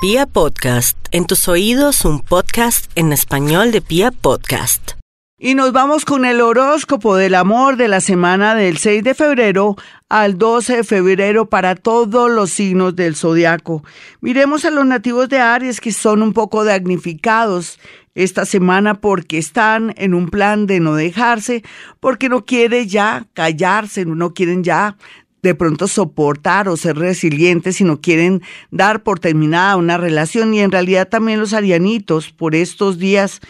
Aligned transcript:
Pia 0.00 0.26
Podcast, 0.26 0.96
en 1.10 1.26
tus 1.26 1.48
oídos 1.48 2.04
un 2.04 2.20
podcast 2.20 2.88
en 2.94 3.12
español 3.12 3.72
de 3.72 3.80
Pia 3.80 4.12
Podcast. 4.12 4.92
Y 5.40 5.56
nos 5.56 5.72
vamos 5.72 6.04
con 6.04 6.24
el 6.24 6.40
horóscopo 6.40 7.16
del 7.16 7.34
amor 7.34 7.76
de 7.76 7.88
la 7.88 8.00
semana 8.00 8.54
del 8.54 8.78
6 8.78 9.02
de 9.02 9.14
febrero 9.14 9.74
al 10.08 10.38
12 10.38 10.76
de 10.76 10.84
febrero 10.84 11.48
para 11.48 11.74
todos 11.74 12.30
los 12.30 12.50
signos 12.50 12.94
del 12.94 13.16
zodiaco. 13.16 13.82
Miremos 14.20 14.64
a 14.64 14.70
los 14.70 14.86
nativos 14.86 15.28
de 15.28 15.40
Aries 15.40 15.80
que 15.80 15.90
son 15.90 16.22
un 16.22 16.32
poco 16.32 16.62
damnificados 16.62 17.80
esta 18.14 18.44
semana 18.44 19.00
porque 19.00 19.38
están 19.38 19.94
en 19.96 20.14
un 20.14 20.28
plan 20.28 20.68
de 20.68 20.78
no 20.78 20.94
dejarse, 20.94 21.64
porque 21.98 22.28
no 22.28 22.44
quieren 22.44 22.88
ya 22.88 23.26
callarse, 23.32 24.04
no 24.04 24.32
quieren 24.32 24.62
ya 24.62 24.96
de 25.42 25.54
pronto 25.54 25.88
soportar 25.88 26.68
o 26.68 26.76
ser 26.76 26.96
resilientes 26.96 27.76
si 27.76 27.84
no 27.84 28.00
quieren 28.00 28.42
dar 28.70 29.02
por 29.02 29.20
terminada 29.20 29.76
una 29.76 29.96
relación 29.96 30.52
y 30.54 30.60
en 30.60 30.72
realidad 30.72 31.08
también 31.08 31.40
los 31.40 31.52
arianitos 31.52 32.30
por 32.32 32.54
estos 32.54 32.98
días 32.98 33.40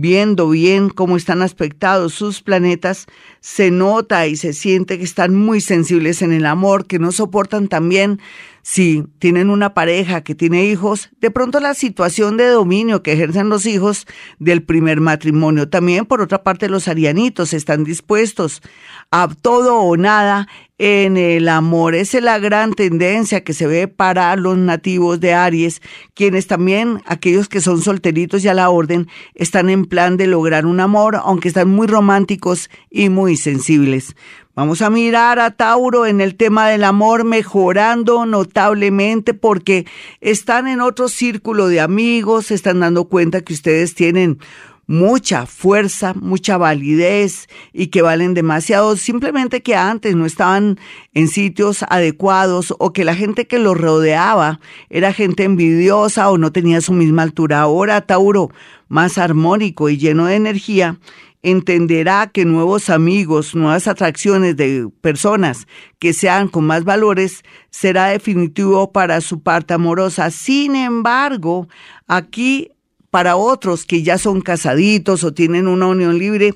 viendo 0.00 0.48
bien 0.48 0.88
cómo 0.88 1.16
están 1.16 1.42
aspectados 1.42 2.14
sus 2.14 2.42
planetas, 2.42 3.06
se 3.40 3.70
nota 3.70 4.26
y 4.26 4.36
se 4.36 4.52
siente 4.52 4.98
que 4.98 5.04
están 5.04 5.34
muy 5.36 5.60
sensibles 5.60 6.22
en 6.22 6.32
el 6.32 6.46
amor, 6.46 6.86
que 6.86 6.98
no 6.98 7.12
soportan 7.12 7.68
también 7.68 8.20
si 8.62 9.04
tienen 9.18 9.50
una 9.50 9.74
pareja 9.74 10.22
que 10.22 10.34
tiene 10.34 10.64
hijos, 10.64 11.10
de 11.20 11.30
pronto 11.30 11.60
la 11.60 11.74
situación 11.74 12.38
de 12.38 12.46
dominio 12.46 13.02
que 13.02 13.12
ejercen 13.12 13.50
los 13.50 13.66
hijos 13.66 14.06
del 14.38 14.62
primer 14.62 15.00
matrimonio. 15.00 15.68
También, 15.68 16.06
por 16.06 16.22
otra 16.22 16.42
parte, 16.42 16.70
los 16.70 16.88
arianitos 16.88 17.52
están 17.52 17.84
dispuestos 17.84 18.62
a 19.10 19.28
todo 19.28 19.76
o 19.80 19.96
nada 19.98 20.48
en 20.78 21.16
el 21.16 21.48
amor. 21.48 21.94
Esa 21.94 22.18
es 22.18 22.24
la 22.24 22.38
gran 22.38 22.72
tendencia 22.72 23.44
que 23.44 23.52
se 23.52 23.66
ve 23.66 23.88
para 23.88 24.34
los 24.36 24.56
nativos 24.56 25.20
de 25.20 25.34
Aries, 25.34 25.80
quienes 26.14 26.46
también, 26.46 27.00
aquellos 27.06 27.48
que 27.48 27.60
son 27.60 27.80
solteritos 27.80 28.44
y 28.44 28.48
a 28.48 28.54
la 28.54 28.70
orden, 28.70 29.08
están 29.34 29.70
en 29.70 29.84
plan 29.84 30.16
de 30.16 30.26
lograr 30.26 30.66
un 30.66 30.80
amor, 30.80 31.16
aunque 31.16 31.48
están 31.48 31.68
muy 31.68 31.86
románticos 31.86 32.70
y 32.90 33.08
muy 33.08 33.36
sensibles. 33.36 34.16
Vamos 34.56 34.82
a 34.82 34.90
mirar 34.90 35.40
a 35.40 35.50
Tauro 35.50 36.06
en 36.06 36.20
el 36.20 36.36
tema 36.36 36.68
del 36.68 36.84
amor 36.84 37.24
mejorando 37.24 38.24
notablemente 38.24 39.34
porque 39.34 39.84
están 40.20 40.68
en 40.68 40.80
otro 40.80 41.08
círculo 41.08 41.66
de 41.66 41.80
amigos, 41.80 42.46
se 42.46 42.54
están 42.54 42.78
dando 42.78 43.06
cuenta 43.06 43.40
que 43.40 43.52
ustedes 43.52 43.96
tienen 43.96 44.38
mucha 44.86 45.46
fuerza, 45.46 46.14
mucha 46.14 46.56
validez 46.56 47.48
y 47.72 47.88
que 47.88 48.02
valen 48.02 48.34
demasiado, 48.34 48.96
simplemente 48.96 49.62
que 49.62 49.76
antes 49.76 50.14
no 50.16 50.26
estaban 50.26 50.78
en 51.12 51.28
sitios 51.28 51.84
adecuados 51.88 52.74
o 52.78 52.92
que 52.92 53.04
la 53.04 53.14
gente 53.14 53.46
que 53.46 53.58
los 53.58 53.76
rodeaba 53.76 54.60
era 54.90 55.12
gente 55.12 55.44
envidiosa 55.44 56.30
o 56.30 56.38
no 56.38 56.52
tenía 56.52 56.80
su 56.80 56.92
misma 56.92 57.22
altura. 57.22 57.60
Ahora 57.60 58.00
Tauro, 58.02 58.50
más 58.88 59.18
armónico 59.18 59.88
y 59.88 59.96
lleno 59.96 60.26
de 60.26 60.36
energía, 60.36 60.98
entenderá 61.44 62.30
que 62.32 62.46
nuevos 62.46 62.88
amigos, 62.88 63.54
nuevas 63.54 63.86
atracciones 63.86 64.56
de 64.56 64.88
personas 65.02 65.68
que 65.98 66.14
sean 66.14 66.48
con 66.48 66.64
más 66.64 66.84
valores 66.84 67.44
será 67.70 68.06
definitivo 68.06 68.92
para 68.92 69.20
su 69.20 69.42
parte 69.42 69.74
amorosa. 69.74 70.30
Sin 70.30 70.74
embargo, 70.74 71.68
aquí 72.06 72.70
para 73.14 73.36
otros 73.36 73.84
que 73.84 74.02
ya 74.02 74.18
son 74.18 74.40
casaditos 74.40 75.22
o 75.22 75.32
tienen 75.32 75.68
una 75.68 75.86
unión 75.86 76.18
libre, 76.18 76.54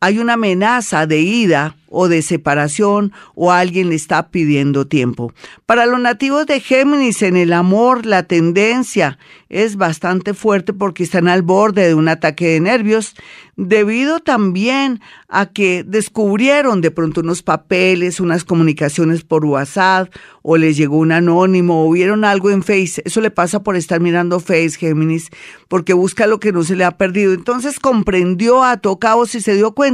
hay 0.00 0.18
una 0.18 0.32
amenaza 0.32 1.06
de 1.06 1.20
ida 1.20 1.76
o 1.90 2.08
de 2.08 2.22
separación 2.22 3.12
o 3.34 3.52
alguien 3.52 3.90
le 3.90 3.96
está 3.96 4.30
pidiendo 4.30 4.86
tiempo. 4.86 5.34
Para 5.66 5.84
los 5.86 6.00
nativos 6.00 6.46
de 6.46 6.60
Géminis 6.60 7.20
en 7.22 7.36
el 7.36 7.52
amor, 7.52 8.06
la 8.06 8.22
tendencia 8.22 9.18
es 9.48 9.76
bastante 9.76 10.32
fuerte 10.32 10.72
porque 10.72 11.02
están 11.02 11.26
al 11.26 11.42
borde 11.42 11.88
de 11.88 11.94
un 11.94 12.08
ataque 12.08 12.46
de 12.46 12.60
nervios, 12.60 13.16
debido 13.56 14.20
también 14.20 15.00
a 15.28 15.46
que 15.46 15.84
descubrieron 15.84 16.80
de 16.80 16.92
pronto 16.92 17.20
unos 17.20 17.42
papeles, 17.42 18.20
unas 18.20 18.44
comunicaciones 18.44 19.24
por 19.24 19.44
WhatsApp, 19.44 20.14
o 20.42 20.56
les 20.56 20.76
llegó 20.76 20.96
un 20.96 21.12
anónimo, 21.12 21.84
o 21.84 21.90
vieron 21.90 22.24
algo 22.24 22.50
en 22.50 22.62
Face. 22.62 23.02
Eso 23.04 23.20
le 23.20 23.30
pasa 23.30 23.62
por 23.62 23.76
estar 23.76 24.00
mirando 24.00 24.40
Face, 24.40 24.78
Géminis, 24.78 25.28
porque 25.68 25.92
busca 25.92 26.26
lo 26.26 26.40
que 26.40 26.52
no 26.52 26.62
se 26.62 26.76
le 26.76 26.84
ha 26.84 26.96
perdido. 26.96 27.34
Entonces 27.34 27.80
comprendió 27.80 28.62
a 28.62 28.76
tocaos 28.78 29.34
y 29.34 29.40
se 29.40 29.56
dio 29.56 29.72
cuenta 29.72 29.89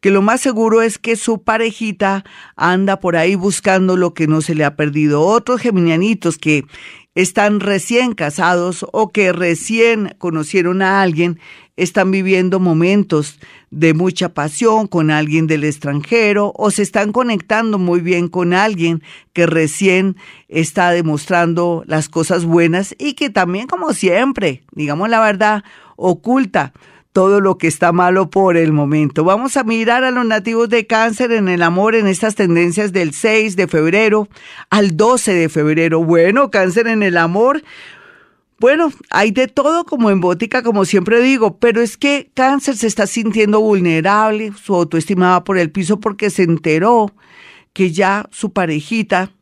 que 0.00 0.10
lo 0.10 0.22
más 0.22 0.40
seguro 0.40 0.82
es 0.82 0.98
que 0.98 1.16
su 1.16 1.42
parejita 1.42 2.24
anda 2.56 3.00
por 3.00 3.16
ahí 3.16 3.34
buscando 3.34 3.96
lo 3.96 4.14
que 4.14 4.26
no 4.26 4.42
se 4.42 4.54
le 4.54 4.64
ha 4.64 4.76
perdido. 4.76 5.22
Otros 5.22 5.60
geminianitos 5.60 6.38
que 6.38 6.64
están 7.14 7.60
recién 7.60 8.14
casados 8.14 8.86
o 8.92 9.10
que 9.10 9.32
recién 9.32 10.14
conocieron 10.18 10.82
a 10.82 11.02
alguien, 11.02 11.38
están 11.76 12.10
viviendo 12.10 12.60
momentos 12.60 13.38
de 13.70 13.94
mucha 13.94 14.34
pasión 14.34 14.86
con 14.86 15.10
alguien 15.10 15.46
del 15.46 15.64
extranjero 15.64 16.52
o 16.54 16.70
se 16.70 16.82
están 16.82 17.12
conectando 17.12 17.78
muy 17.78 18.00
bien 18.00 18.28
con 18.28 18.52
alguien 18.52 19.02
que 19.32 19.46
recién 19.46 20.16
está 20.48 20.90
demostrando 20.90 21.82
las 21.86 22.08
cosas 22.08 22.44
buenas 22.44 22.94
y 22.98 23.14
que 23.14 23.30
también, 23.30 23.66
como 23.66 23.94
siempre, 23.94 24.62
digamos 24.72 25.08
la 25.08 25.20
verdad, 25.20 25.64
oculta 25.96 26.72
todo 27.12 27.40
lo 27.40 27.58
que 27.58 27.66
está 27.66 27.92
malo 27.92 28.30
por 28.30 28.56
el 28.56 28.72
momento. 28.72 29.24
Vamos 29.24 29.56
a 29.56 29.64
mirar 29.64 30.02
a 30.04 30.10
los 30.10 30.24
nativos 30.24 30.68
de 30.68 30.86
cáncer 30.86 31.32
en 31.32 31.48
el 31.48 31.62
amor 31.62 31.94
en 31.94 32.06
estas 32.06 32.34
tendencias 32.34 32.92
del 32.92 33.12
6 33.12 33.54
de 33.56 33.68
febrero 33.68 34.28
al 34.70 34.96
12 34.96 35.34
de 35.34 35.48
febrero. 35.48 36.02
Bueno, 36.02 36.50
cáncer 36.50 36.86
en 36.86 37.02
el 37.02 37.18
amor. 37.18 37.62
Bueno, 38.58 38.92
hay 39.10 39.32
de 39.32 39.48
todo 39.48 39.84
como 39.84 40.10
en 40.10 40.20
bótica, 40.20 40.62
como 40.62 40.84
siempre 40.84 41.20
digo, 41.20 41.58
pero 41.58 41.80
es 41.80 41.96
que 41.96 42.30
cáncer 42.32 42.76
se 42.76 42.86
está 42.86 43.06
sintiendo 43.06 43.60
vulnerable, 43.60 44.52
su 44.62 44.74
autoestima 44.74 45.30
va 45.30 45.44
por 45.44 45.58
el 45.58 45.72
piso 45.72 45.98
porque 45.98 46.30
se 46.30 46.44
enteró 46.44 47.12
que 47.72 47.90
ya 47.90 48.28
su 48.30 48.52
parejita 48.52 49.32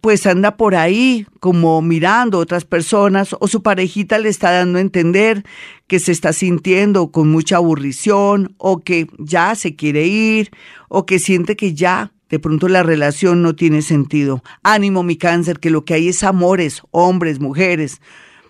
pues 0.00 0.26
anda 0.26 0.56
por 0.56 0.74
ahí 0.74 1.26
como 1.38 1.80
mirando 1.80 2.38
otras 2.38 2.64
personas 2.64 3.36
o 3.38 3.46
su 3.46 3.62
parejita 3.62 4.18
le 4.18 4.28
está 4.28 4.50
dando 4.50 4.78
a 4.78 4.82
entender 4.82 5.44
que 5.86 6.00
se 6.00 6.10
está 6.10 6.32
sintiendo 6.32 7.12
con 7.12 7.30
mucha 7.30 7.56
aburrición 7.56 8.54
o 8.58 8.80
que 8.80 9.06
ya 9.18 9.54
se 9.54 9.76
quiere 9.76 10.06
ir 10.06 10.50
o 10.88 11.06
que 11.06 11.18
siente 11.18 11.56
que 11.56 11.74
ya 11.74 12.12
de 12.28 12.40
pronto 12.40 12.66
la 12.68 12.82
relación 12.82 13.42
no 13.42 13.54
tiene 13.54 13.82
sentido. 13.82 14.42
Ánimo 14.64 15.04
mi 15.04 15.16
cáncer, 15.16 15.60
que 15.60 15.70
lo 15.70 15.84
que 15.84 15.94
hay 15.94 16.08
es 16.08 16.24
amores, 16.24 16.82
hombres, 16.90 17.38
mujeres, 17.38 18.00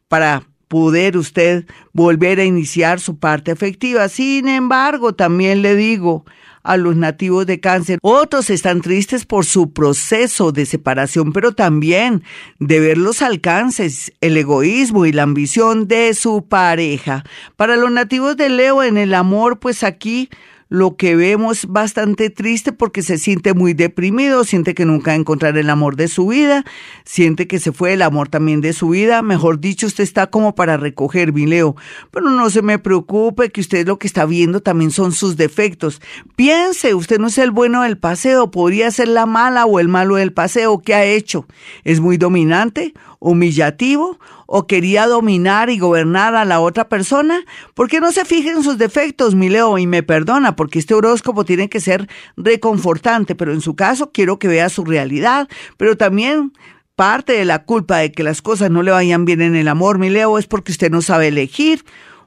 para 0.09 0.47
poder 0.75 1.17
usted 1.17 1.67
volver 1.93 2.41
a 2.41 2.45
iniciar 2.45 2.99
su 2.99 3.17
parte 3.17 3.53
afectiva. 3.53 4.09
Sin 4.09 4.49
embargo, 4.49 5.15
también 5.15 5.63
le 5.63 5.77
digo, 5.77 6.25
a 6.65 6.77
los 6.77 6.97
nativos 6.97 7.47
de 7.47 7.61
cáncer. 7.61 8.01
Otros 8.03 8.51
están 8.51 8.81
tristes 8.81 9.25
por 9.25 9.45
su 9.45 9.73
proceso 9.73 10.51
de 10.51 10.67
separación, 10.67 11.33
pero 11.33 11.53
también 11.53 12.25
de 12.59 12.81
ver 12.81 12.99
los 12.99 13.23
alcances, 13.23 14.13
el 14.21 14.37
egoísmo 14.37 15.07
y 15.07 15.13
la 15.13 15.23
ambición 15.23 15.87
de 15.87 16.13
su 16.13 16.49
pareja. 16.49 17.23
Para 17.55 17.77
los 17.77 17.93
nativos 17.93 18.37
de 18.37 18.49
Leo 18.49 18.83
en 18.83 18.97
el 18.97 19.15
amor, 19.15 19.61
pues 19.61 19.85
aquí 19.85 20.29
lo 20.75 20.97
que 20.97 21.15
vemos 21.15 21.67
bastante 21.69 22.31
triste 22.31 22.73
porque 22.73 23.03
se 23.03 23.17
siente 23.17 23.55
muy 23.55 23.75
deprimido, 23.75 24.43
siente 24.43 24.75
que 24.75 24.85
nunca 24.85 25.13
va 25.13 25.15
a 25.15 25.21
encontrar 25.21 25.57
el 25.57 25.71
amor 25.71 25.95
de 25.95 26.09
su 26.09 26.27
vida, 26.27 26.65
siente 27.05 27.47
que 27.47 27.61
se 27.61 27.71
fue 27.71 27.93
el 27.93 28.03
amor 28.03 28.29
también 28.29 28.61
de 28.61 28.73
su 28.73 28.89
vida, 28.89 29.23
mejor 29.23 29.61
dicho, 29.61 29.87
usted 29.87 30.03
está 30.03 30.27
como 30.27 30.57
para 30.57 30.77
recoger, 30.77 31.33
mi 31.33 31.47
Leo, 31.47 31.77
pero 32.11 32.29
no 32.29 32.51
se 32.51 32.61
me 32.61 32.81
preocupe 32.81 33.51
que 33.51 33.61
usted 33.61 33.87
lo 33.87 34.01
que 34.01 34.09
está 34.09 34.27
viendo 34.27 34.61
también 34.63 34.91
son 34.91 35.13
sus 35.13 35.37
defectos. 35.37 36.03
Piense, 36.35 36.95
usted 36.95 37.21
no 37.21 37.29
es 37.29 37.39
el 37.39 37.53
bueno 37.53 37.83
del 37.83 37.97
paseo, 37.97 38.51
podría 38.51 38.91
ser 38.91 39.07
la 39.09 39.27
mala 39.27 39.67
o 39.67 39.79
el 39.79 39.87
malo 39.87 40.17
del 40.17 40.33
paseo, 40.33 40.81
¿qué 40.81 40.95
ha 40.95 41.05
hecho? 41.05 41.47
¿Es 41.85 42.01
muy 42.01 42.17
dominante? 42.17 42.95
Humillativo 43.25 44.19
o 44.47 44.67
quería 44.67 45.07
dominar 45.07 45.71
y 45.71 45.79
gobernar 45.79 46.35
a 46.35 46.45
la 46.45 46.61
otra 46.61 46.89
persona? 46.89 47.41
¿Por 47.75 47.89
qué 47.89 48.01
no 48.01 48.13
se 48.13 48.25
fija 48.25 48.51
en 48.51 48.63
sus 48.63 48.77
defectos, 48.79 49.35
mi 49.35 49.49
Leo? 49.49 49.79
Y 49.79 49.87
me 49.87 50.03
perdona, 50.03 50.57
porque 50.57 50.79
este 50.79 50.95
horóscopo 50.95 51.45
tiene 51.45 51.69
que 51.69 51.81
ser 51.81 52.09
reconfortante, 52.37 53.35
pero 53.35 53.53
en 53.53 53.63
su 53.63 53.75
caso 53.75 54.13
quiero 54.13 54.39
que 54.39 54.49
vea 54.49 54.69
su 54.69 54.85
realidad, 54.85 55.49
pero 55.79 55.97
también 55.97 56.53
parte 56.97 57.33
de 57.33 57.45
la 57.45 57.65
culpa 57.65 57.99
de 57.99 58.13
que 58.13 58.23
las 58.23 58.43
cosas 58.43 58.71
no 58.71 58.83
le 58.83 58.91
vayan 58.91 59.25
bien 59.25 59.41
en 59.41 59.57
el 59.57 59.69
amor, 59.69 59.99
mi 59.99 60.11
Leo, 60.11 60.39
es 60.39 60.47
porque 60.47 60.73
usted 60.73 60.91
no 60.91 61.01
sabe 61.01 61.29
elegir 61.29 61.85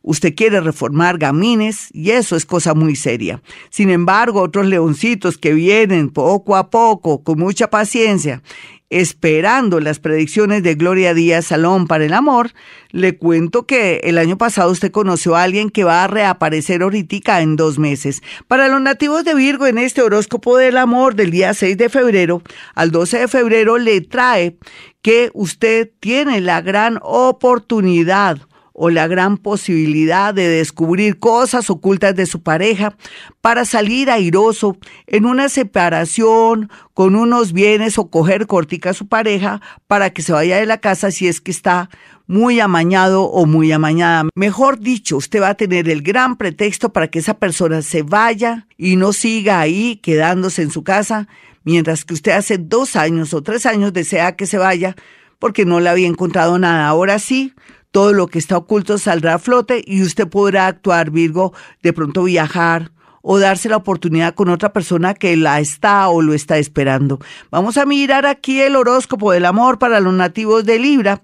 usted 0.08 0.36
quiere 0.36 0.62
reformar 0.62 1.18
gamines 1.18 1.90
y 1.92 2.12
eso 2.12 2.38
es 2.38 2.46
cosa 2.46 2.74
muy 2.74 2.96
seria. 2.96 3.42
Sin 3.70 3.90
embargo, 3.90 4.42
otros 4.42 4.66
leoncitos 4.66 5.38
que 5.38 5.54
vienen 5.54 6.10
poco 6.10 6.56
a 6.56 6.70
poco, 6.70 7.24
con 7.24 7.40
mucha 7.40 7.70
paciencia 7.70 8.42
esperando 8.90 9.80
las 9.80 10.00
predicciones 10.00 10.64
de 10.64 10.76
Gloria 10.76 11.14
Díaz 11.14 11.48
Salón 11.48 11.88
para 11.88 12.06
el 12.06 12.14
amor, 12.14 12.52
le 12.92 13.18
cuento 13.18 13.66
que 13.66 14.02
el 14.04 14.18
año 14.18 14.38
pasado 14.38 14.72
usted 14.72 14.92
conoció 14.92 15.36
a 15.36 15.44
alguien 15.44 15.70
que 15.70 15.84
va 15.84 16.04
a 16.04 16.08
reaparecer 16.08 16.82
ahorita 16.82 17.42
en 17.42 17.56
dos 17.56 17.80
meses. 17.80 18.22
Para 18.48 18.68
los 18.68 18.82
nativos 18.82 19.24
de 19.24 19.36
Virgo, 19.36 19.68
en 19.68 19.78
este 19.78 20.02
horóscopo 20.02 20.58
del 20.58 20.78
amor 20.78 21.16
del 21.16 21.32
día 21.32 21.54
6 21.54 21.78
de 21.78 21.90
febrero 21.90 22.42
al 22.76 22.92
12 22.92 23.20
de 23.20 23.28
febrero, 23.28 23.78
le 23.78 24.02
trae 24.02 24.58
que 25.02 25.32
usted 25.34 25.92
tiene 26.00 26.42
la 26.42 26.62
gran 26.62 27.00
oportunidad 27.02 28.40
o 28.80 28.92
la 28.92 29.08
gran 29.08 29.38
posibilidad 29.38 30.36
de 30.36 30.48
descubrir 30.48 31.18
cosas 31.18 31.72
ocultas 31.72 32.16
de 32.16 32.28
su 32.28 32.44
pareja 32.44 32.96
para 33.42 33.66
salir 33.66 34.12
airoso 34.12 34.78
en 35.08 35.26
una 35.26 35.50
separación 35.50 36.70
con 36.94 37.16
unos 37.16 37.54
bienes 37.54 37.98
o 37.98 38.12
coger 38.12 38.46
cortica 38.46 38.92
a 38.92 38.94
su 38.94 39.08
pareja 39.08 39.62
para 39.88 40.12
que 40.12 40.22
se 40.22 40.32
vaya 40.32 40.58
de 40.58 40.68
la 40.68 40.78
casa 40.78 41.10
si 41.10 41.28
es 41.28 41.42
que 41.42 41.50
está 41.50 41.90
muy 42.28 42.60
amañado 42.60 43.24
o 43.24 43.48
muy 43.48 43.72
amañada. 43.72 44.30
Mejor 44.36 44.80
dicho, 44.80 45.18
usted 45.18 45.42
va 45.42 45.50
a 45.50 45.56
tener 45.56 45.90
el 45.90 46.04
gran 46.04 46.36
pretexto 46.36 46.94
para 46.94 47.08
que 47.08 47.18
esa 47.18 47.34
persona 47.40 47.82
se 47.82 48.04
vaya 48.04 48.68
y 48.78 48.96
no 48.96 49.12
siga 49.12 49.60
ahí 49.60 49.96
quedándose 50.04 50.62
en 50.62 50.70
su 50.70 50.84
casa, 50.84 51.28
mientras 51.64 52.06
que 52.06 52.14
usted 52.14 52.34
hace 52.34 52.60
dos 52.60 52.96
años 52.96 53.34
o 53.34 53.42
tres 53.42 53.66
años 53.66 53.92
desea 53.92 54.36
que 54.36 54.46
se 54.46 54.60
vaya 54.60 54.96
porque 55.40 55.66
no 55.66 55.80
le 55.80 55.90
había 55.90 56.08
encontrado 56.08 56.60
nada. 56.60 56.88
Ahora 56.88 57.18
sí, 57.20 57.54
todo 57.92 58.14
lo 58.14 58.28
que 58.28 58.40
está 58.40 58.58
oculto 58.58 58.98
saldrá 58.98 59.36
a 59.36 59.40
flote 59.40 59.82
y 59.86 60.02
usted 60.02 60.28
podrá 60.28 60.68
actuar, 60.68 61.12
Virgo, 61.12 61.54
de 61.82 61.94
pronto 61.94 62.24
viajar 62.24 62.92
o 63.22 63.40
darse 63.40 63.70
la 63.70 63.78
oportunidad 63.78 64.36
con 64.36 64.50
otra 64.50 64.72
persona 64.72 65.14
que 65.14 65.36
la 65.36 65.60
está 65.60 66.08
o 66.08 66.22
lo 66.22 66.34
está 66.34 66.58
esperando. 66.58 67.20
Vamos 67.52 67.78
a 67.78 67.86
mirar 67.86 68.26
aquí 68.26 68.62
el 68.62 68.76
horóscopo 68.76 69.32
del 69.32 69.46
amor 69.46 69.80
para 69.80 70.00
los 70.00 70.14
nativos 70.14 70.64
de 70.64 70.80
Libra 70.80 71.22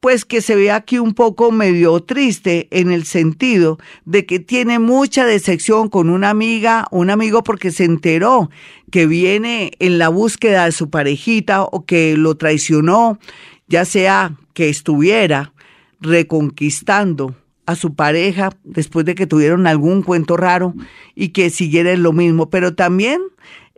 pues 0.00 0.24
que 0.24 0.40
se 0.40 0.54
ve 0.54 0.70
aquí 0.70 0.98
un 0.98 1.14
poco 1.14 1.50
medio 1.50 2.00
triste 2.00 2.68
en 2.70 2.92
el 2.92 3.04
sentido 3.04 3.78
de 4.04 4.26
que 4.26 4.38
tiene 4.38 4.78
mucha 4.78 5.24
decepción 5.24 5.88
con 5.88 6.08
una 6.08 6.30
amiga, 6.30 6.86
un 6.90 7.10
amigo 7.10 7.42
porque 7.42 7.72
se 7.72 7.84
enteró 7.84 8.50
que 8.92 9.06
viene 9.06 9.72
en 9.80 9.98
la 9.98 10.08
búsqueda 10.08 10.66
de 10.66 10.72
su 10.72 10.88
parejita 10.88 11.64
o 11.64 11.84
que 11.84 12.16
lo 12.16 12.36
traicionó, 12.36 13.18
ya 13.66 13.84
sea 13.84 14.36
que 14.54 14.68
estuviera 14.68 15.52
reconquistando 16.00 17.34
a 17.66 17.74
su 17.74 17.94
pareja 17.94 18.50
después 18.64 19.04
de 19.04 19.14
que 19.14 19.26
tuvieron 19.26 19.66
algún 19.66 20.02
cuento 20.02 20.36
raro 20.36 20.74
y 21.14 21.30
que 21.30 21.50
siguiera 21.50 21.94
lo 21.96 22.12
mismo, 22.12 22.48
pero 22.48 22.74
también 22.74 23.20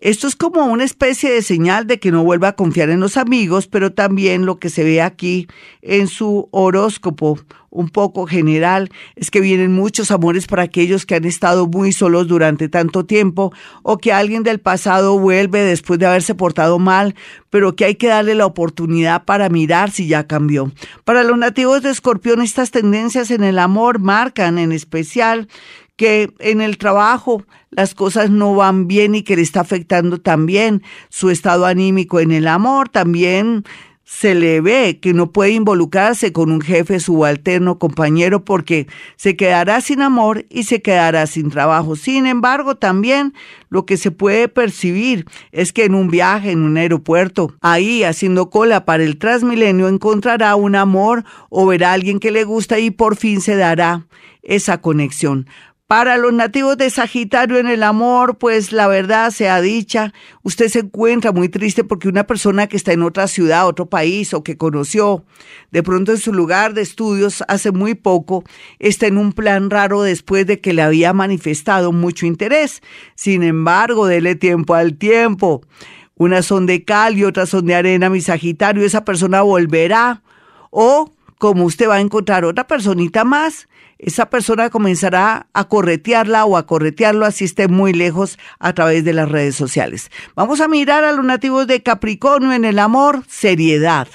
esto 0.00 0.26
es 0.26 0.34
como 0.34 0.64
una 0.64 0.84
especie 0.84 1.30
de 1.30 1.42
señal 1.42 1.86
de 1.86 1.98
que 1.98 2.10
no 2.10 2.24
vuelva 2.24 2.48
a 2.48 2.56
confiar 2.56 2.88
en 2.88 3.00
los 3.00 3.18
amigos, 3.18 3.66
pero 3.66 3.92
también 3.92 4.46
lo 4.46 4.58
que 4.58 4.70
se 4.70 4.82
ve 4.82 5.02
aquí 5.02 5.46
en 5.82 6.08
su 6.08 6.48
horóscopo 6.52 7.38
un 7.68 7.88
poco 7.88 8.26
general 8.26 8.90
es 9.14 9.30
que 9.30 9.40
vienen 9.40 9.72
muchos 9.72 10.10
amores 10.10 10.46
para 10.46 10.62
aquellos 10.62 11.06
que 11.06 11.14
han 11.14 11.24
estado 11.24 11.66
muy 11.66 11.92
solos 11.92 12.26
durante 12.26 12.68
tanto 12.68 13.04
tiempo 13.04 13.52
o 13.82 13.98
que 13.98 14.12
alguien 14.12 14.42
del 14.42 14.58
pasado 14.58 15.18
vuelve 15.18 15.60
después 15.60 15.98
de 15.98 16.06
haberse 16.06 16.34
portado 16.34 16.78
mal, 16.78 17.14
pero 17.48 17.76
que 17.76 17.84
hay 17.84 17.94
que 17.94 18.08
darle 18.08 18.34
la 18.34 18.46
oportunidad 18.46 19.24
para 19.24 19.48
mirar 19.50 19.90
si 19.90 20.08
ya 20.08 20.26
cambió. 20.26 20.72
Para 21.04 21.22
los 21.24 21.38
nativos 21.38 21.82
de 21.82 21.90
Escorpión 21.90 22.42
estas 22.42 22.70
tendencias 22.70 23.30
en 23.30 23.44
el 23.44 23.58
amor 23.58 23.98
marcan 24.00 24.58
en 24.58 24.72
especial 24.72 25.48
que 26.00 26.32
en 26.38 26.62
el 26.62 26.78
trabajo 26.78 27.44
las 27.68 27.94
cosas 27.94 28.30
no 28.30 28.54
van 28.54 28.86
bien 28.86 29.14
y 29.14 29.22
que 29.22 29.36
le 29.36 29.42
está 29.42 29.60
afectando 29.60 30.18
también 30.18 30.82
su 31.10 31.28
estado 31.28 31.66
anímico 31.66 32.20
en 32.20 32.32
el 32.32 32.48
amor, 32.48 32.88
también 32.88 33.64
se 34.02 34.34
le 34.34 34.62
ve 34.62 34.98
que 34.98 35.12
no 35.12 35.30
puede 35.30 35.50
involucrarse 35.50 36.32
con 36.32 36.52
un 36.52 36.62
jefe 36.62 37.00
subalterno 37.00 37.78
compañero 37.78 38.46
porque 38.46 38.86
se 39.16 39.36
quedará 39.36 39.82
sin 39.82 40.00
amor 40.00 40.46
y 40.48 40.62
se 40.62 40.80
quedará 40.80 41.26
sin 41.26 41.50
trabajo. 41.50 41.94
Sin 41.96 42.24
embargo, 42.24 42.76
también 42.76 43.34
lo 43.68 43.84
que 43.84 43.98
se 43.98 44.10
puede 44.10 44.48
percibir 44.48 45.26
es 45.52 45.74
que 45.74 45.84
en 45.84 45.94
un 45.94 46.08
viaje, 46.08 46.50
en 46.50 46.62
un 46.62 46.78
aeropuerto, 46.78 47.54
ahí 47.60 48.04
haciendo 48.04 48.48
cola 48.48 48.86
para 48.86 49.04
el 49.04 49.18
Transmilenio, 49.18 49.86
encontrará 49.86 50.56
un 50.56 50.76
amor 50.76 51.24
o 51.50 51.66
verá 51.66 51.90
a 51.90 51.92
alguien 51.92 52.20
que 52.20 52.30
le 52.30 52.44
gusta 52.44 52.78
y 52.78 52.90
por 52.90 53.16
fin 53.16 53.42
se 53.42 53.54
dará 53.54 54.06
esa 54.42 54.80
conexión. 54.80 55.46
Para 55.90 56.18
los 56.18 56.32
nativos 56.32 56.76
de 56.76 56.88
Sagitario 56.88 57.58
en 57.58 57.66
el 57.66 57.82
amor, 57.82 58.38
pues 58.38 58.70
la 58.70 58.86
verdad 58.86 59.32
sea 59.32 59.60
dicha, 59.60 60.14
usted 60.44 60.68
se 60.68 60.78
encuentra 60.78 61.32
muy 61.32 61.48
triste 61.48 61.82
porque 61.82 62.06
una 62.06 62.28
persona 62.28 62.68
que 62.68 62.76
está 62.76 62.92
en 62.92 63.02
otra 63.02 63.26
ciudad, 63.26 63.66
otro 63.66 63.86
país 63.86 64.32
o 64.32 64.44
que 64.44 64.56
conoció 64.56 65.24
de 65.72 65.82
pronto 65.82 66.12
en 66.12 66.18
su 66.18 66.32
lugar 66.32 66.74
de 66.74 66.82
estudios 66.82 67.42
hace 67.48 67.72
muy 67.72 67.96
poco, 67.96 68.44
está 68.78 69.08
en 69.08 69.18
un 69.18 69.32
plan 69.32 69.68
raro 69.68 70.02
después 70.02 70.46
de 70.46 70.60
que 70.60 70.74
le 70.74 70.82
había 70.82 71.12
manifestado 71.12 71.90
mucho 71.90 72.24
interés. 72.24 72.82
Sin 73.16 73.42
embargo, 73.42 74.06
dele 74.06 74.36
tiempo 74.36 74.74
al 74.74 74.96
tiempo. 74.96 75.62
Unas 76.14 76.46
son 76.46 76.66
de 76.66 76.84
cal 76.84 77.18
y 77.18 77.24
otras 77.24 77.48
son 77.48 77.66
de 77.66 77.74
arena, 77.74 78.10
mi 78.10 78.20
Sagitario, 78.20 78.84
esa 78.84 79.04
persona 79.04 79.42
volverá 79.42 80.22
o 80.70 81.10
como 81.40 81.64
usted 81.64 81.88
va 81.88 81.94
a 81.94 82.00
encontrar 82.02 82.44
otra 82.44 82.66
personita 82.66 83.24
más, 83.24 83.66
esa 83.98 84.28
persona 84.28 84.68
comenzará 84.68 85.46
a 85.54 85.68
corretearla 85.68 86.44
o 86.44 86.58
a 86.58 86.66
corretearlo 86.66 87.24
así 87.24 87.46
esté 87.46 87.66
muy 87.66 87.94
lejos 87.94 88.38
a 88.58 88.74
través 88.74 89.06
de 89.06 89.14
las 89.14 89.26
redes 89.26 89.56
sociales. 89.56 90.10
Vamos 90.36 90.60
a 90.60 90.68
mirar 90.68 91.02
a 91.02 91.12
los 91.12 91.24
nativos 91.24 91.66
de 91.66 91.82
Capricornio 91.82 92.52
en 92.52 92.66
el 92.66 92.78
amor, 92.78 93.24
seriedad 93.26 94.06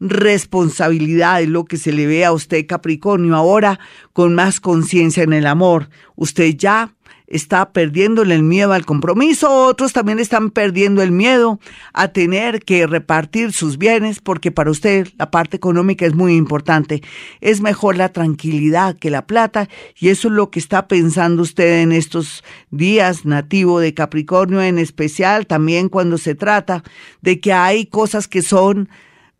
responsabilidad 0.00 1.40
es 1.40 1.48
lo 1.48 1.64
que 1.64 1.78
se 1.78 1.90
le 1.90 2.06
ve 2.06 2.24
a 2.26 2.32
usted 2.32 2.66
Capricornio 2.66 3.34
ahora 3.34 3.80
con 4.12 4.34
más 4.34 4.60
conciencia 4.60 5.22
en 5.22 5.32
el 5.32 5.46
amor. 5.46 5.88
Usted 6.16 6.54
ya 6.54 6.94
está 7.26 7.72
perdiéndole 7.72 8.34
el 8.34 8.42
miedo 8.42 8.72
al 8.72 8.86
compromiso, 8.86 9.50
otros 9.66 9.92
también 9.92 10.18
están 10.18 10.50
perdiendo 10.50 11.02
el 11.02 11.10
miedo 11.10 11.58
a 11.92 12.08
tener 12.08 12.60
que 12.60 12.86
repartir 12.86 13.52
sus 13.52 13.78
bienes, 13.78 14.20
porque 14.20 14.50
para 14.52 14.70
usted 14.70 15.08
la 15.18 15.30
parte 15.30 15.56
económica 15.56 16.06
es 16.06 16.14
muy 16.14 16.36
importante. 16.36 17.02
Es 17.40 17.60
mejor 17.60 17.96
la 17.96 18.10
tranquilidad 18.10 18.96
que 18.96 19.10
la 19.10 19.26
plata, 19.26 19.68
y 19.98 20.08
eso 20.08 20.28
es 20.28 20.34
lo 20.34 20.50
que 20.50 20.58
está 20.58 20.88
pensando 20.88 21.42
usted 21.42 21.82
en 21.82 21.92
estos 21.92 22.44
días 22.70 23.24
nativo 23.24 23.80
de 23.80 23.94
Capricornio, 23.94 24.62
en 24.62 24.78
especial 24.78 25.46
también 25.46 25.88
cuando 25.88 26.18
se 26.18 26.34
trata 26.34 26.84
de 27.22 27.40
que 27.40 27.52
hay 27.52 27.86
cosas 27.86 28.28
que 28.28 28.42
son 28.42 28.88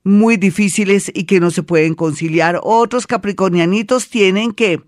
muy 0.02 0.36
difíciles 0.36 1.10
y 1.14 1.24
que 1.24 1.40
no 1.40 1.50
se 1.50 1.64
pueden 1.64 1.94
conciliar. 1.94 2.60
Otros 2.62 3.08
capricornianitos 3.08 4.08
tienen 4.08 4.52
que 4.52 4.80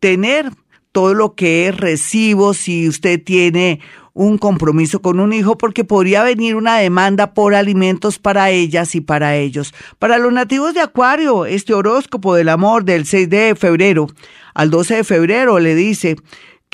tener 0.00 0.50
todo 0.94 1.12
lo 1.12 1.34
que 1.34 1.66
es 1.66 1.76
recibo, 1.76 2.54
si 2.54 2.88
usted 2.88 3.20
tiene 3.20 3.80
un 4.12 4.38
compromiso 4.38 5.02
con 5.02 5.18
un 5.18 5.32
hijo, 5.32 5.58
porque 5.58 5.82
podría 5.82 6.22
venir 6.22 6.54
una 6.54 6.78
demanda 6.78 7.34
por 7.34 7.56
alimentos 7.56 8.20
para 8.20 8.50
ellas 8.50 8.94
y 8.94 9.00
para 9.00 9.34
ellos. 9.34 9.74
Para 9.98 10.18
los 10.18 10.32
nativos 10.32 10.72
de 10.72 10.82
Acuario, 10.82 11.46
este 11.46 11.74
horóscopo 11.74 12.36
del 12.36 12.48
amor 12.48 12.84
del 12.84 13.06
6 13.06 13.28
de 13.28 13.56
febrero 13.56 14.06
al 14.54 14.70
12 14.70 14.94
de 14.94 15.04
febrero 15.04 15.58
le 15.58 15.74
dice, 15.74 16.14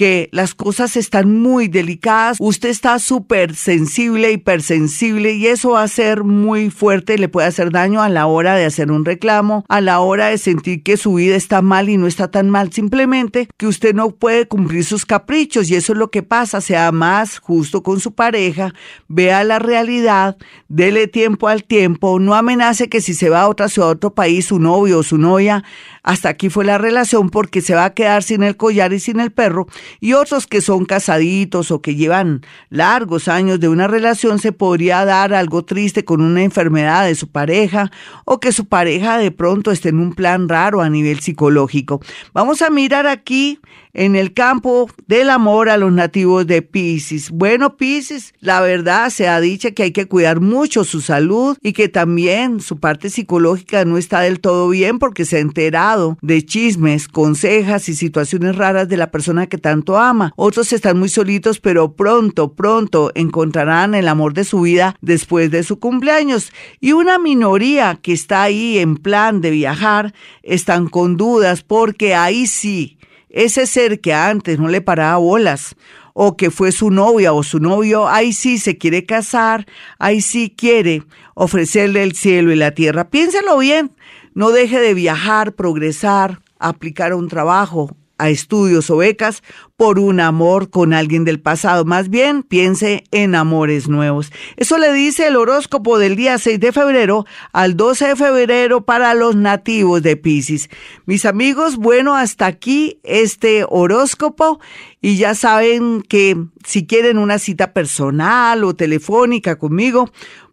que 0.00 0.30
las 0.33 0.54
cosas 0.54 0.97
están 0.97 1.42
muy 1.42 1.69
delicadas, 1.69 2.38
usted 2.40 2.71
está 2.71 2.99
súper 2.99 3.54
sensible, 3.54 4.33
hipersensible 4.33 5.35
y 5.35 5.47
eso 5.47 5.73
va 5.73 5.83
a 5.83 5.88
ser 5.88 6.25
muy 6.25 6.71
fuerte, 6.71 7.19
le 7.19 7.28
puede 7.28 7.49
hacer 7.49 7.71
daño 7.71 8.00
a 8.00 8.09
la 8.09 8.25
hora 8.25 8.54
de 8.54 8.64
hacer 8.64 8.90
un 8.90 9.04
reclamo, 9.04 9.62
a 9.69 9.83
la 9.83 10.00
hora 10.00 10.28
de 10.28 10.38
sentir 10.38 10.83
que 10.83 10.97
su 10.97 11.12
vida 11.12 11.37
está 11.37 11.61
mal 11.61 11.90
y 11.90 11.99
no 11.99 12.07
está 12.07 12.30
tan 12.30 12.49
mal, 12.49 12.73
simplemente 12.73 13.47
que 13.59 13.66
usted 13.66 13.95
no 13.95 14.12
puede 14.12 14.49
cumplir 14.49 14.87
sus 14.87 15.04
caprichos 15.04 15.71
y 15.71 15.75
eso 15.75 15.92
es 15.92 15.99
lo 15.99 16.11
que 16.11 16.23
pasa, 16.23 16.62
sea 16.62 16.92
más 16.92 17.38
justo 17.38 17.83
con 17.83 18.00
su 18.00 18.14
pareja, 18.14 18.73
vea 19.07 19.45
la 19.45 19.59
realidad, 19.59 20.38
dele 20.69 21.09
tiempo 21.09 21.47
al 21.47 21.64
tiempo, 21.64 22.19
no 22.21 22.35
amenace 22.35 22.88
que 22.88 23.02
si 23.02 23.12
se 23.12 23.28
va 23.28 23.42
a 23.42 23.49
otra 23.50 23.69
ciudad, 23.69 23.90
a 23.90 23.92
otro 23.92 24.14
país, 24.14 24.47
su 24.47 24.61
novio 24.61 25.00
o 25.00 25.02
su 25.02 25.19
novia, 25.19 25.62
hasta 26.02 26.30
aquí 26.30 26.49
fue 26.49 26.64
la 26.64 26.78
relación 26.78 27.28
porque 27.28 27.61
se 27.61 27.75
va 27.75 27.85
a 27.85 27.92
quedar 27.92 28.23
sin 28.23 28.42
el 28.42 28.57
collar 28.57 28.95
y 28.95 28.99
sin 28.99 29.21
el 29.21 29.30
perro 29.30 29.66
y 29.99 30.12
otros 30.12 30.47
que 30.47 30.61
son 30.61 30.85
casaditos 30.85 31.70
o 31.70 31.82
que 31.82 31.94
llevan 31.94 32.42
largos 32.68 33.28
años 33.28 33.61
de 33.61 33.68
una 33.68 33.88
relación 33.88 34.38
se 34.38 34.52
podría 34.52 35.04
dar 35.04 35.35
algo 35.35 35.64
triste 35.64 36.04
con 36.04 36.20
una 36.20 36.42
enfermedad 36.42 37.06
de 37.06 37.14
su 37.14 37.28
pareja 37.28 37.90
o 38.25 38.40
que 38.40 38.52
su 38.52 38.66
pareja 38.66 39.18
de 39.18 39.30
pronto 39.30 39.70
esté 39.70 39.90
en 39.90 39.99
un 39.99 40.14
plan 40.14 40.49
raro 40.49 40.80
a 40.82 40.90
nivel 40.90 41.20
psicológico. 41.20 42.00
Vamos 42.32 42.62
a 42.62 42.70
mirar 42.70 43.06
aquí 43.06 43.59
en 43.92 44.16
el 44.16 44.32
campo 44.32 44.88
del 45.06 45.30
amor 45.30 45.68
a 45.68 45.76
los 45.76 45.92
nativos 45.92 46.47
de 46.47 46.62
Pisces. 46.62 47.30
Bueno, 47.30 47.76
Pisces, 47.76 48.35
la 48.40 48.61
verdad 48.61 49.11
se 49.11 49.28
ha 49.28 49.40
dicho 49.40 49.73
que 49.75 49.85
hay 49.85 49.92
que 49.92 50.06
cuidar 50.06 50.40
mucho 50.40 50.85
su 50.85 51.00
salud 51.00 51.56
y 51.62 51.73
que 51.73 51.88
también 51.88 52.61
su 52.61 52.78
parte 52.78 53.11
psicológica 53.11 53.85
no 53.85 53.99
está 53.99 54.20
del 54.20 54.40
todo 54.40 54.68
bien 54.68 54.99
porque 54.99 55.25
se 55.25 55.37
ha 55.37 55.40
enterado 55.40 56.18
de 56.23 56.44
chismes, 56.44 57.09
consejas 57.09 57.88
y 57.88 57.94
situaciones 57.94 58.56
raras 58.56 58.88
de 58.88 58.97
la 58.97 59.11
persona 59.11 59.47
que 59.47 59.59
tanto 59.70 59.98
ama. 59.98 60.32
Otros 60.34 60.72
están 60.72 60.98
muy 60.98 61.08
solitos, 61.08 61.60
pero 61.60 61.92
pronto, 61.94 62.54
pronto 62.54 63.12
encontrarán 63.14 63.94
el 63.94 64.08
amor 64.08 64.34
de 64.34 64.42
su 64.42 64.62
vida 64.62 64.96
después 65.00 65.52
de 65.52 65.62
su 65.62 65.78
cumpleaños. 65.78 66.52
Y 66.80 66.90
una 66.90 67.20
minoría 67.20 67.96
que 68.02 68.12
está 68.12 68.42
ahí 68.42 68.78
en 68.78 68.96
plan 68.96 69.40
de 69.40 69.52
viajar 69.52 70.12
están 70.42 70.88
con 70.88 71.16
dudas 71.16 71.62
porque 71.62 72.16
ahí 72.16 72.48
sí, 72.48 72.98
ese 73.28 73.64
ser 73.66 74.00
que 74.00 74.12
antes 74.12 74.58
no 74.58 74.66
le 74.66 74.80
paraba 74.80 75.18
bolas 75.18 75.76
o 76.12 76.36
que 76.36 76.50
fue 76.50 76.72
su 76.72 76.90
novia 76.90 77.32
o 77.32 77.44
su 77.44 77.60
novio, 77.60 78.08
ahí 78.08 78.32
sí 78.32 78.58
se 78.58 78.76
quiere 78.76 79.06
casar, 79.06 79.66
ahí 80.00 80.20
sí 80.20 80.52
quiere 80.56 81.04
ofrecerle 81.34 82.02
el 82.02 82.16
cielo 82.16 82.50
y 82.50 82.56
la 82.56 82.72
tierra. 82.72 83.08
Piénselo 83.08 83.56
bien, 83.58 83.92
no 84.34 84.50
deje 84.50 84.80
de 84.80 84.94
viajar, 84.94 85.52
progresar, 85.52 86.40
aplicar 86.58 87.14
un 87.14 87.28
trabajo, 87.28 87.96
a 88.20 88.30
estudios 88.30 88.90
o 88.90 88.98
becas 88.98 89.42
por 89.76 89.98
un 89.98 90.20
amor 90.20 90.68
con 90.68 90.92
alguien 90.92 91.24
del 91.24 91.40
pasado. 91.40 91.84
Más 91.84 92.10
bien, 92.10 92.42
piense 92.42 93.04
en 93.12 93.34
amores 93.34 93.88
nuevos. 93.88 94.30
Eso 94.56 94.76
le 94.76 94.92
dice 94.92 95.26
el 95.26 95.36
horóscopo 95.36 95.98
del 95.98 96.16
día 96.16 96.38
6 96.38 96.60
de 96.60 96.72
febrero 96.72 97.24
al 97.52 97.76
12 97.76 98.08
de 98.08 98.16
febrero 98.16 98.84
para 98.84 99.14
los 99.14 99.36
nativos 99.36 100.02
de 100.02 100.16
Pisces. 100.16 100.68
Mis 101.06 101.24
amigos, 101.24 101.76
bueno, 101.76 102.14
hasta 102.14 102.46
aquí 102.46 103.00
este 103.04 103.64
horóscopo 103.68 104.60
y 105.00 105.16
ya 105.16 105.34
saben 105.34 106.02
que 106.02 106.36
si 106.64 106.86
quieren 106.86 107.16
una 107.16 107.38
cita 107.38 107.72
personal 107.72 108.64
o 108.64 108.74
telefónica 108.74 109.56
conmigo, 109.56 110.10